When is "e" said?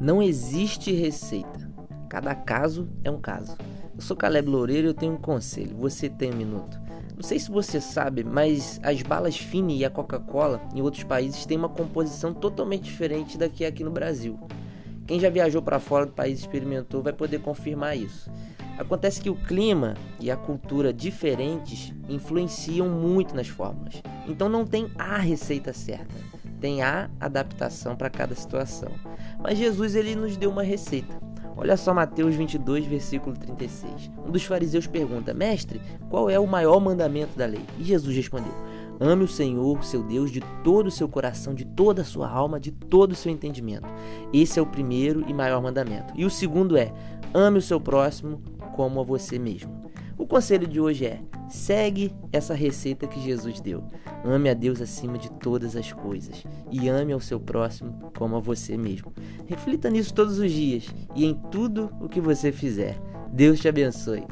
4.88-4.90, 9.78-9.84, 16.38-16.42, 20.18-20.28, 37.78-37.84, 45.28-45.34, 46.16-46.24, 56.70-56.88, 61.14-61.24